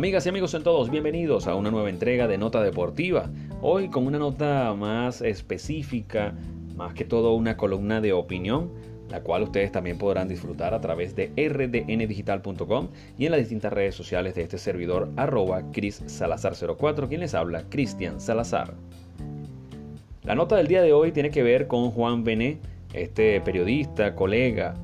[0.00, 3.28] Amigas y amigos en todos, bienvenidos a una nueva entrega de Nota Deportiva.
[3.60, 6.32] Hoy con una nota más específica,
[6.74, 8.70] más que todo una columna de opinión,
[9.10, 13.94] la cual ustedes también podrán disfrutar a través de rdndigital.com y en las distintas redes
[13.94, 18.72] sociales de este servidor arroba Salazar04, quien les habla, Cristian Salazar.
[20.24, 22.56] La nota del día de hoy tiene que ver con Juan Bené,
[22.94, 24.76] este periodista, colega,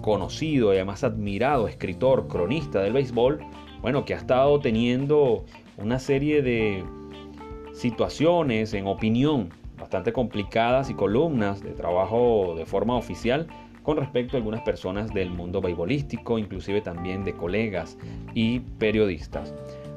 [0.00, 3.38] conocido y además admirado escritor, cronista del béisbol,
[3.86, 5.44] bueno, que ha estado teniendo
[5.78, 6.82] una serie de
[7.72, 13.46] situaciones en opinión bastante complicadas y columnas de trabajo de forma oficial
[13.84, 17.96] con respecto a algunas personas del mundo beisbolístico, inclusive también de colegas
[18.34, 19.54] y periodistas.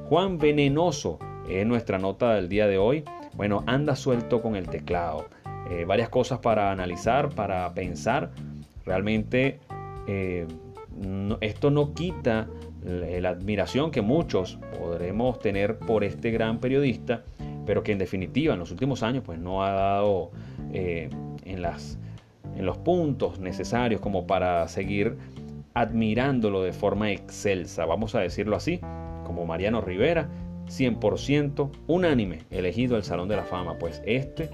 [0.07, 1.17] Juan Venenoso
[1.49, 3.03] es nuestra nota del día de hoy.
[3.37, 5.29] Bueno, anda suelto con el teclado.
[5.71, 8.29] Eh, varias cosas para analizar, para pensar.
[8.85, 9.59] Realmente
[10.05, 10.45] eh,
[11.41, 12.47] esto no quita
[12.89, 17.23] la admiración que muchos podremos tener por este gran periodista,
[17.65, 20.31] pero que en definitiva en los últimos años pues no ha dado
[20.73, 21.09] eh,
[21.45, 21.97] en, las,
[22.55, 25.17] en los puntos necesarios como para seguir
[25.73, 28.79] admirándolo de forma excelsa, vamos a decirlo así,
[29.23, 30.27] como Mariano Rivera,
[30.67, 34.49] 100% unánime elegido al Salón de la Fama, pues este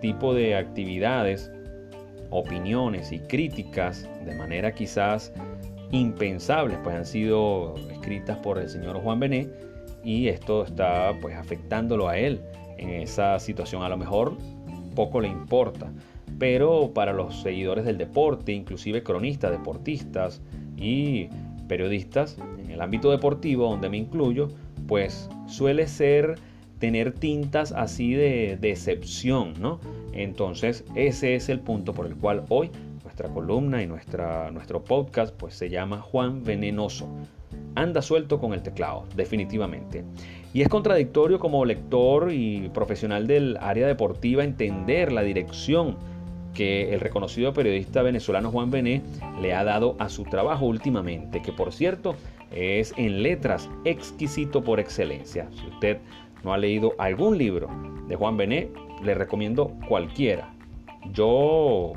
[0.00, 1.50] tipo de actividades,
[2.30, 5.32] opiniones y críticas de manera quizás
[5.90, 9.48] impensables, pues han sido escritas por el señor Juan Bené
[10.04, 12.40] y esto está pues afectándolo a él
[12.76, 13.82] en esa situación.
[13.82, 14.36] A lo mejor
[14.94, 15.92] poco le importa,
[16.38, 20.40] pero para los seguidores del deporte, inclusive cronistas, deportistas
[20.76, 21.28] y
[21.68, 24.48] periodistas en el ámbito deportivo donde me incluyo,
[24.86, 26.36] pues suele ser
[26.78, 29.80] tener tintas así de decepción, ¿no?
[30.12, 32.70] Entonces ese es el punto por el cual hoy
[33.18, 37.08] nuestra columna y nuestro podcast pues se llama Juan Venenoso.
[37.74, 40.04] Anda suelto con el teclado, definitivamente.
[40.54, 45.96] Y es contradictorio como lector y profesional del área deportiva entender la dirección
[46.54, 49.02] que el reconocido periodista venezolano Juan Bené
[49.40, 52.14] le ha dado a su trabajo últimamente, que por cierto
[52.52, 55.48] es en letras exquisito por excelencia.
[55.52, 55.98] Si usted
[56.44, 57.68] no ha leído algún libro
[58.06, 58.68] de Juan Bené,
[59.02, 60.54] le recomiendo cualquiera.
[61.12, 61.94] Yo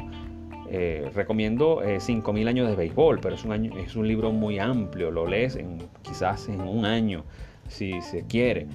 [0.74, 4.58] eh, recomiendo 5.000 eh, años de béisbol, pero es un, año, es un libro muy
[4.58, 7.26] amplio, lo lees en, quizás en un año,
[7.68, 8.68] si se quiere,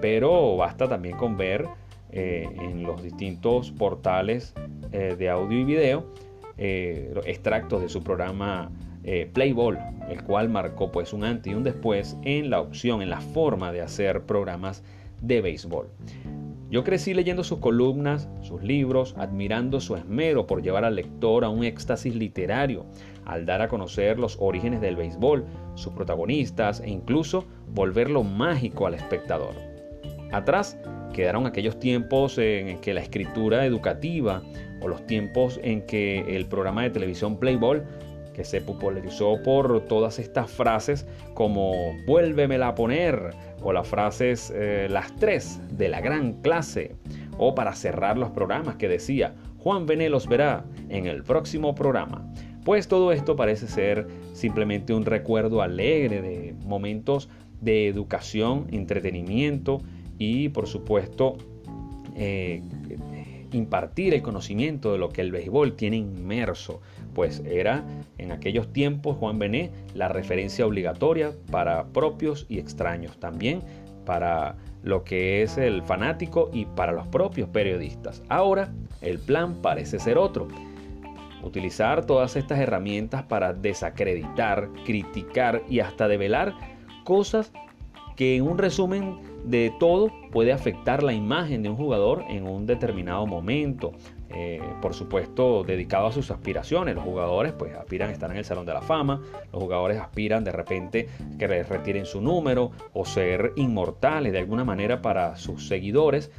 [0.00, 1.66] pero basta también con ver
[2.10, 4.54] eh, en los distintos portales
[4.92, 6.06] de audio y video
[6.58, 8.70] extractos de su programa
[9.32, 9.78] Playball,
[10.10, 13.72] el cual marcó pues un antes y un después en la opción, en la forma
[13.72, 14.82] de hacer programas
[15.22, 15.88] de béisbol.
[16.72, 21.50] Yo crecí leyendo sus columnas, sus libros, admirando su esmero por llevar al lector a
[21.50, 22.86] un éxtasis literario,
[23.26, 25.44] al dar a conocer los orígenes del béisbol,
[25.74, 29.54] sus protagonistas e incluso volverlo mágico al espectador.
[30.32, 30.78] Atrás
[31.12, 34.42] quedaron aquellos tiempos en que la escritura educativa
[34.80, 37.84] o los tiempos en que el programa de televisión Playball
[38.34, 41.72] que se popularizó por todas estas frases como
[42.06, 43.30] vuélvemela a poner
[43.62, 46.96] o las frases eh, las tres de la gran clase
[47.38, 52.26] o para cerrar los programas que decía Juan Bené los verá en el próximo programa.
[52.64, 57.28] Pues todo esto parece ser simplemente un recuerdo alegre de momentos
[57.60, 59.82] de educación, entretenimiento
[60.18, 61.38] y por supuesto
[62.16, 62.62] eh,
[63.52, 66.80] impartir el conocimiento de lo que el béisbol tiene inmerso
[67.14, 67.84] pues era
[68.18, 73.62] en aquellos tiempos Juan Bené la referencia obligatoria para propios y extraños, también
[74.04, 78.22] para lo que es el fanático y para los propios periodistas.
[78.28, 80.48] Ahora el plan parece ser otro.
[81.42, 86.54] Utilizar todas estas herramientas para desacreditar, criticar y hasta develar
[87.04, 87.52] cosas
[88.22, 92.66] que en un resumen de todo puede afectar la imagen de un jugador en un
[92.66, 93.90] determinado momento.
[94.30, 96.94] Eh, por supuesto, dedicado a sus aspiraciones.
[96.94, 99.20] Los jugadores pues aspiran a estar en el Salón de la Fama,
[99.52, 105.02] los jugadores aspiran de repente que retiren su número o ser inmortales de alguna manera
[105.02, 106.30] para sus seguidores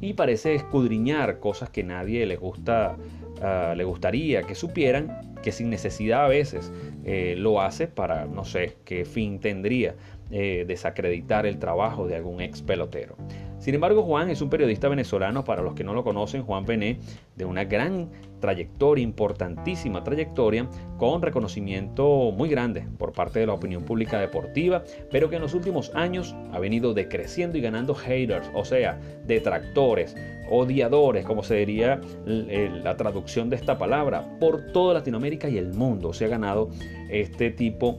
[0.00, 2.96] y parece escudriñar cosas que nadie le gusta
[3.42, 6.72] ah, le gustaría que supieran que sin necesidad a veces
[7.04, 9.94] eh, lo hace para no sé qué fin tendría
[10.30, 13.16] eh, desacreditar el trabajo de algún ex pelotero.
[13.58, 16.98] Sin embargo, Juan es un periodista venezolano, para los que no lo conocen, Juan Bené,
[17.36, 20.68] de una gran trayectoria, importantísima trayectoria,
[20.98, 25.54] con reconocimiento muy grande por parte de la opinión pública deportiva, pero que en los
[25.54, 30.14] últimos años ha venido decreciendo y ganando haters, o sea, detractores,
[30.50, 36.12] odiadores, como se diría la traducción de esta palabra, por toda Latinoamérica y el mundo.
[36.12, 36.68] Se ha ganado
[37.10, 37.98] este tipo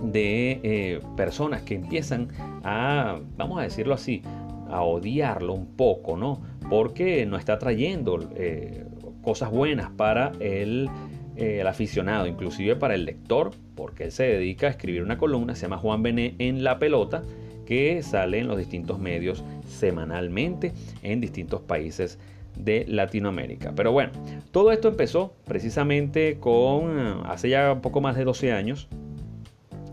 [0.00, 2.28] de eh, personas que empiezan
[2.64, 4.22] a, vamos a decirlo así,
[4.68, 6.40] a odiarlo un poco, ¿no?
[6.68, 8.84] Porque no está trayendo eh,
[9.22, 10.88] cosas buenas para el,
[11.36, 15.54] eh, el, aficionado, inclusive para el lector, porque él se dedica a escribir una columna,
[15.54, 17.22] se llama Juan Bené en la pelota,
[17.64, 20.72] que sale en los distintos medios semanalmente
[21.02, 22.18] en distintos países
[22.56, 23.72] de Latinoamérica.
[23.74, 24.12] Pero bueno,
[24.50, 28.88] todo esto empezó precisamente con, hace ya un poco más de 12 años,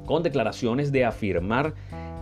[0.05, 1.73] con declaraciones de afirmar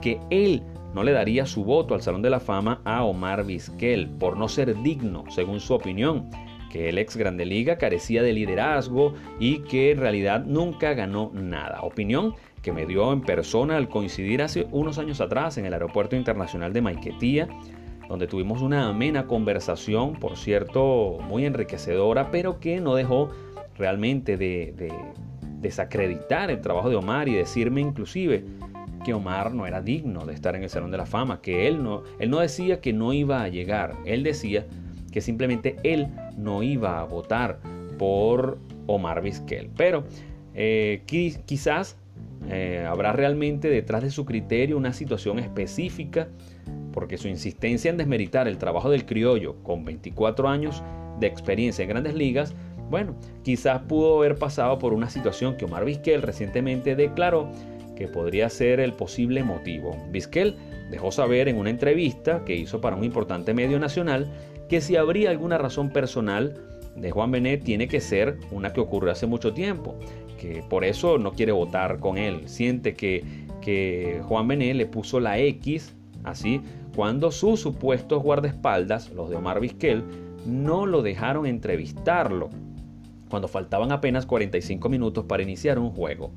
[0.02, 0.64] que él
[0.94, 4.50] no le daría su voto al Salón de la Fama a Omar Vizquel por no
[4.50, 6.30] ser digno, según su opinión,
[6.72, 11.82] que el ex Grande Liga carecía de liderazgo y que en realidad nunca ganó nada.
[11.82, 16.16] Opinión que me dio en persona al coincidir hace unos años atrás en el Aeropuerto
[16.16, 17.48] Internacional de Maiquetía,
[18.08, 23.30] donde tuvimos una amena conversación, por cierto, muy enriquecedora, pero que no dejó
[23.78, 24.94] realmente de, de
[25.62, 28.44] desacreditar el trabajo de Omar y decirme inclusive
[29.04, 31.84] que Omar no era digno de estar en el Salón de la Fama, que él
[31.84, 34.66] no, él no decía que no iba a llegar, él decía
[35.12, 37.60] que simplemente él no iba a votar
[37.98, 39.70] por Omar Vizquel.
[39.76, 40.04] Pero
[40.54, 41.04] eh,
[41.46, 41.98] quizás
[42.50, 46.30] eh, habrá realmente detrás de su criterio una situación específica,
[46.94, 50.84] porque su insistencia en desmeritar el trabajo del criollo con 24 años
[51.20, 52.54] de experiencia en grandes ligas,
[52.92, 57.50] bueno, quizás pudo haber pasado por una situación que Omar Vizquel recientemente declaró
[57.96, 59.98] que podría ser el posible motivo.
[60.12, 60.56] Vizquel
[60.92, 64.32] dejó saber en una entrevista que hizo para un importante medio nacional
[64.70, 66.54] que si habría alguna razón personal
[66.96, 69.96] de Juan Benet tiene que ser una que ocurrió hace mucho tiempo,
[70.40, 72.48] que por eso no quiere votar con él.
[72.48, 75.94] Siente que, Juan Benet le puso la X,
[76.24, 76.62] así,
[76.96, 80.04] cuando sus supuestos guardaespaldas, los de Omar Vizquel,
[80.46, 82.50] no lo dejaron entrevistarlo,
[83.32, 86.30] cuando faltaban apenas 45 minutos para iniciar un juego.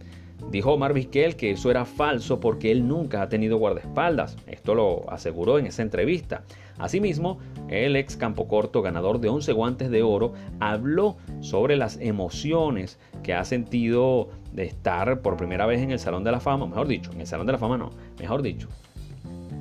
[0.50, 4.36] Dijo Omar Vizquel que eso era falso porque él nunca ha tenido guardaespaldas.
[4.46, 6.44] Esto lo aseguró en esa entrevista.
[6.78, 7.38] Asimismo,
[7.68, 13.34] el ex campo corto ganador de 11 guantes de oro habló sobre las emociones que
[13.34, 17.10] ha sentido de estar por primera vez en el Salón de la Fama, mejor dicho,
[17.12, 18.68] en el Salón de la Fama no, mejor dicho,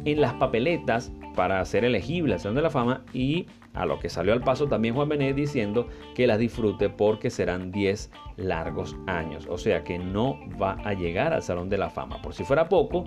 [0.05, 4.09] en las papeletas para ser elegible al Salón de la Fama y a lo que
[4.09, 9.47] salió al paso también Juan Benet diciendo que las disfrute porque serán 10 largos años.
[9.49, 12.21] O sea que no va a llegar al Salón de la Fama.
[12.21, 13.03] Por si fuera poco,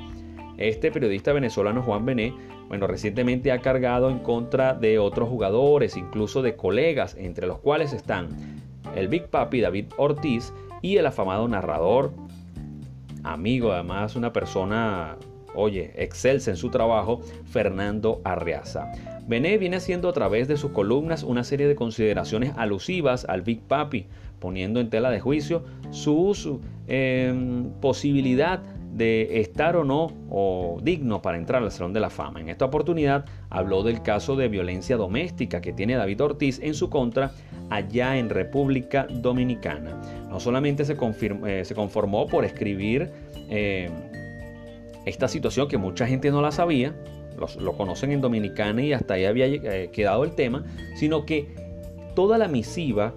[0.59, 2.35] este periodista venezolano Juan Benet,
[2.69, 7.93] bueno, recientemente ha cargado en contra de otros jugadores, incluso de colegas, entre los cuales
[7.93, 8.29] están
[8.97, 10.53] el Big Papi David Ortiz
[10.83, 12.13] y el afamado narrador,
[13.23, 15.17] amigo además, una persona
[15.57, 18.93] oye, excelsa en su trabajo, Fernando Arreaza.
[19.27, 23.61] Bené viene haciendo a través de sus columnas una serie de consideraciones alusivas al Big
[23.61, 24.07] Papi,
[24.39, 28.63] poniendo en tela de juicio su em, posibilidad
[28.97, 32.41] de estar o no o digno para entrar al Salón de la Fama.
[32.41, 36.89] En esta oportunidad habló del caso de violencia doméstica que tiene David Ortiz en su
[36.89, 37.33] contra
[37.69, 40.01] allá en República Dominicana.
[40.31, 43.11] No solamente se, eh, conformó por escribir
[43.49, 43.93] em,
[45.07, 46.95] esta situación que mucha gente no la sabía,
[47.61, 50.65] lo conocen en Dominicana y hasta ahí había eh, quedado el tema,
[50.97, 51.55] sino que
[52.15, 53.15] toda la misiva,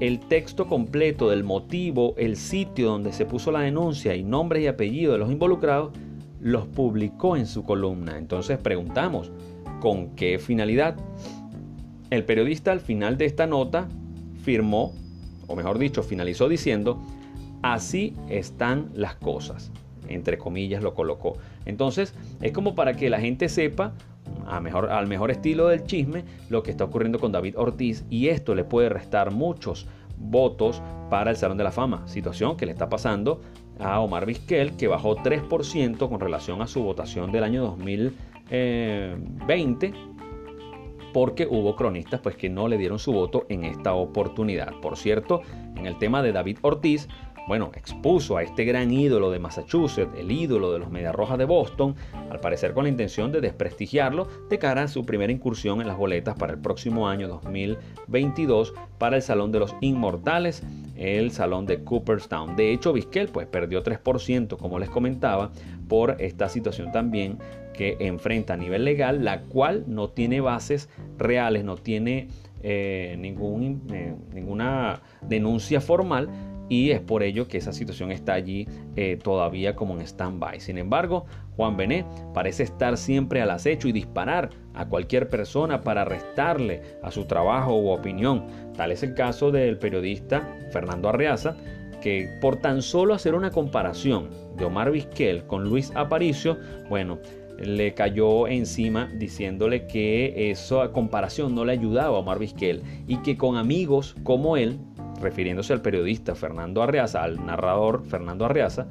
[0.00, 4.68] el texto completo del motivo, el sitio donde se puso la denuncia y nombres y
[4.68, 5.92] apellidos de los involucrados,
[6.40, 8.16] los publicó en su columna.
[8.16, 9.32] Entonces preguntamos,
[9.80, 10.96] ¿con qué finalidad?
[12.10, 13.88] El periodista al final de esta nota
[14.44, 14.92] firmó,
[15.48, 17.02] o mejor dicho, finalizó diciendo,
[17.62, 19.72] así están las cosas
[20.08, 21.36] entre comillas, lo colocó.
[21.66, 23.92] Entonces, es como para que la gente sepa
[24.46, 28.28] a mejor, al mejor estilo del chisme lo que está ocurriendo con David Ortiz y
[28.28, 29.86] esto le puede restar muchos
[30.18, 33.40] votos para el Salón de la Fama, situación que le está pasando
[33.78, 39.92] a Omar Vizquel que bajó 3% con relación a su votación del año 2020
[41.12, 44.72] porque hubo cronistas pues que no le dieron su voto en esta oportunidad.
[44.80, 45.42] Por cierto,
[45.76, 47.08] en el tema de David Ortiz,
[47.48, 51.46] bueno, expuso a este gran ídolo de Massachusetts, el ídolo de los Medias Rojas de
[51.46, 51.96] Boston,
[52.30, 55.96] al parecer con la intención de desprestigiarlo de cara a su primera incursión en las
[55.96, 60.62] boletas para el próximo año 2022 para el Salón de los Inmortales,
[60.94, 62.54] el Salón de Cooperstown.
[62.54, 65.50] De hecho, Vizquel pues perdió 3%, como les comentaba,
[65.88, 67.38] por esta situación también
[67.72, 72.28] que enfrenta a nivel legal, la cual no tiene bases reales, no tiene
[72.62, 76.28] eh, ningún, eh, ninguna denuncia formal,
[76.68, 80.60] y es por ello que esa situación está allí eh, todavía como en stand-by.
[80.60, 86.04] Sin embargo, Juan Bené parece estar siempre al acecho y disparar a cualquier persona para
[86.04, 88.46] restarle a su trabajo u opinión.
[88.76, 91.56] Tal es el caso del periodista Fernando Arreaza,
[92.00, 96.56] que por tan solo hacer una comparación de Omar Vizquel con Luis Aparicio,
[96.88, 97.18] bueno,
[97.58, 103.36] le cayó encima diciéndole que esa comparación no le ayudaba a Omar Vizquel y que
[103.36, 104.78] con amigos como él,
[105.20, 108.86] refiriéndose al periodista Fernando Arreaza, al narrador Fernando Arreaza,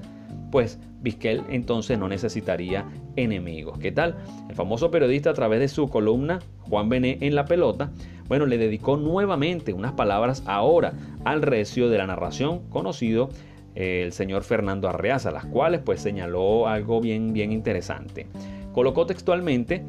[0.51, 3.77] pues Vizquel entonces no necesitaría enemigos.
[3.79, 4.15] ¿Qué tal?
[4.49, 7.91] El famoso periodista a través de su columna Juan Bené en la pelota,
[8.27, 10.93] bueno, le dedicó nuevamente unas palabras ahora
[11.23, 13.29] al recio de la narración conocido
[13.75, 18.27] eh, el señor Fernando Arreaza, las cuales pues señaló algo bien bien interesante.
[18.73, 19.83] Colocó textualmente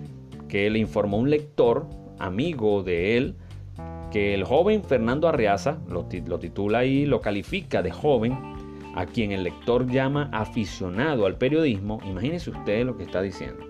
[0.49, 1.87] que le informó un lector,
[2.19, 3.37] amigo de él,
[4.11, 8.39] que el joven Fernando Arreaza, lo, titula y lo califica de joven,
[8.95, 13.65] a quien el lector llama aficionado al periodismo, imagínense ustedes lo que está diciendo.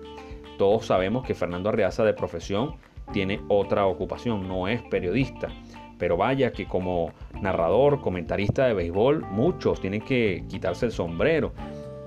[0.57, 2.75] Todos sabemos que Fernando Arreaza de profesión
[3.11, 5.49] tiene otra ocupación, no es periodista.
[5.97, 11.51] Pero vaya que como narrador, comentarista de béisbol, muchos tienen que quitarse el sombrero.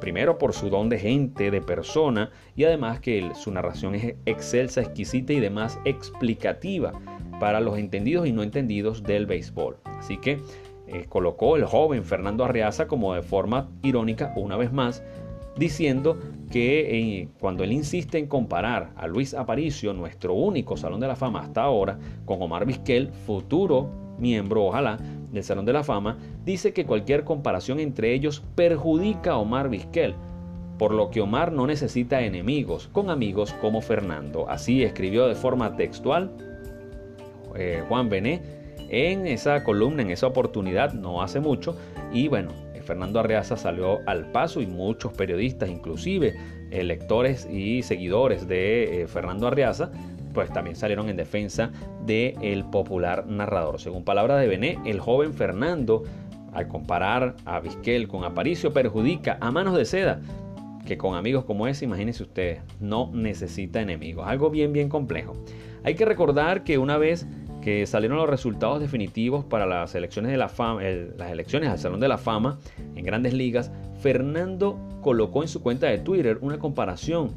[0.01, 4.81] Primero por su don de gente, de persona, y además que su narración es excelsa,
[4.81, 6.93] exquisita y demás explicativa
[7.43, 9.79] para los entendidos y no entendidos del béisbol.
[9.99, 10.39] Así que
[10.87, 15.03] eh, colocó el joven Fernando Arriaza como de forma irónica, una vez más,
[15.57, 16.21] diciendo
[16.53, 21.17] que eh, cuando él insiste en comparar a Luis Aparicio, nuestro único Salón de la
[21.17, 24.99] Fama hasta ahora, con Omar Vizquel, futuro miembro, ojalá,
[25.33, 30.15] del Salón de la Fama, dice que cualquier comparación entre ellos perjudica a Omar Vizquel,
[30.79, 34.49] por lo que Omar no necesita enemigos, con amigos como Fernando.
[34.49, 36.52] Así escribió de forma textual
[37.57, 38.43] eh, Juan Bené
[38.89, 41.77] en esa columna, en esa oportunidad, no hace mucho.
[42.13, 42.51] Y bueno,
[42.83, 46.35] Fernando Arreaza salió al paso y muchos periodistas, inclusive
[46.71, 49.91] eh, lectores y seguidores de eh, Fernando Arreaza,
[50.35, 51.71] pues también salieron en defensa
[52.05, 53.81] del el popular narrador.
[53.81, 56.05] Según palabras de Bené, el joven Fernando,
[56.53, 60.21] al comparar a Vizquel con Aparicio, perjudica a manos de seda
[60.87, 64.27] que con amigos como ese, imagínense ustedes, no necesita enemigos.
[64.27, 65.37] Algo bien, bien complejo.
[65.85, 67.27] Hay que recordar que una vez
[67.63, 72.01] que salieron los resultados definitivos para las elecciones, de la fama, las elecciones al Salón
[72.01, 72.59] de la Fama
[72.97, 77.31] en grandes ligas, Fernando colocó en su cuenta de Twitter una comparación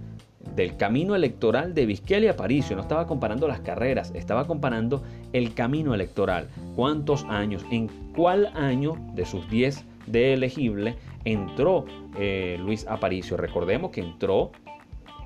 [0.56, 2.76] del camino electoral de Vizquel y Aparicio.
[2.76, 5.04] No estaba comparando las carreras, estaba comparando
[5.34, 6.48] el camino electoral.
[6.76, 7.66] ¿Cuántos años?
[7.72, 11.86] ¿En cuál año de sus 10 de elegible entró
[12.18, 13.38] eh, Luis Aparicio?
[13.38, 14.52] Recordemos que entró,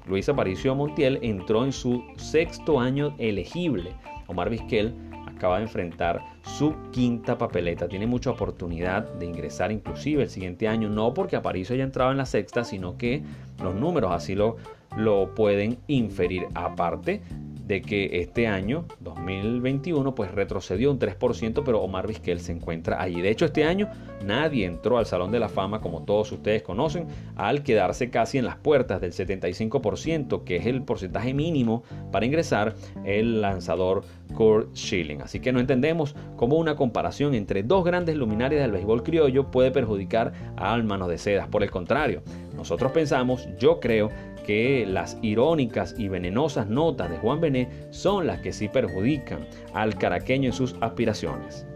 [0.08, 3.92] Luis Aparicio Montiel entró en su sexto año elegible.
[4.28, 4.94] Omar Vizquel
[5.28, 7.88] acaba de enfrentar su quinta papeleta.
[7.88, 12.18] Tiene mucha oportunidad de ingresar inclusive el siguiente año, no porque Aparicio haya entrado en
[12.18, 13.24] la sexta, sino que
[13.64, 14.58] los números así lo,
[14.98, 16.48] lo pueden inferir.
[16.56, 17.22] Aparte
[17.70, 23.22] de que este año, 2021, pues retrocedió un 3%, pero Omar Vizquel se encuentra allí.
[23.22, 23.88] De hecho, este año
[24.26, 28.46] nadie entró al Salón de la Fama, como todos ustedes conocen, al quedarse casi en
[28.46, 32.74] las puertas del 75%, que es el porcentaje mínimo para ingresar
[33.06, 34.02] el lanzador
[34.34, 35.22] Kurt Schilling.
[35.22, 39.70] Así que no entendemos cómo una comparación entre dos grandes luminarias del béisbol criollo puede
[39.70, 41.48] perjudicar a Almanos de Sedas.
[41.48, 42.24] Por el contrario,
[42.56, 44.10] nosotros pensamos, yo creo,
[44.50, 49.96] que las irónicas y venenosas notas de Juan Bené son las que sí perjudican al
[49.96, 51.68] caraqueño en sus aspiraciones.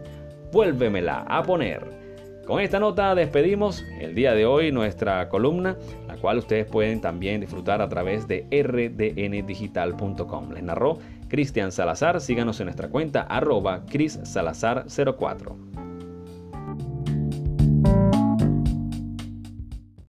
[0.50, 1.84] Vuélvemela a poner.
[2.44, 5.76] Con esta nota despedimos el día de hoy nuestra columna,
[6.08, 10.50] la cual ustedes pueden también disfrutar a través de rdndigital.com.
[10.50, 12.20] Les narró Cristian Salazar.
[12.20, 13.84] Síganos en nuestra cuenta arroba
[14.24, 15.83] Salazar 04